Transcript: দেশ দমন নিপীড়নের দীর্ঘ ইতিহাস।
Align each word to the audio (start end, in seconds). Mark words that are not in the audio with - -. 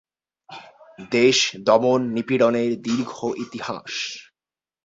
দেশ 1.11 1.37
দমন 1.65 2.01
নিপীড়নের 2.13 2.71
দীর্ঘ 2.81 3.13
ইতিহাস। 3.37 3.93